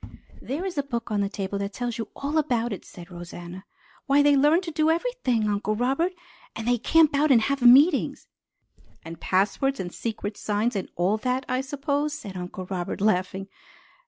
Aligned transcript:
"There 0.41 0.65
is 0.65 0.79
a 0.79 0.81
book 0.81 1.11
on 1.11 1.21
that 1.21 1.33
table 1.33 1.59
that 1.59 1.73
tells 1.73 1.99
you 1.99 2.07
all 2.15 2.39
about 2.39 2.73
it," 2.73 2.83
said 2.83 3.11
Rosanna. 3.11 3.65
"Why, 4.07 4.23
they 4.23 4.35
learn 4.35 4.61
to 4.61 4.71
do 4.71 4.87
_every_thing, 4.87 5.47
Uncle 5.47 5.75
Robert! 5.75 6.13
And 6.55 6.67
they 6.67 6.79
camp 6.79 7.13
out, 7.15 7.29
and 7.29 7.39
have 7.43 7.61
meetings!" 7.61 8.25
"And 9.05 9.19
passwords 9.21 9.79
and 9.79 9.93
secret 9.93 10.37
signs 10.37 10.75
and 10.75 10.89
all 10.95 11.17
that, 11.17 11.45
I 11.47 11.61
suppose," 11.61 12.15
said 12.15 12.35
Uncle 12.35 12.65
Robert, 12.65 12.99
laughing. 12.99 13.47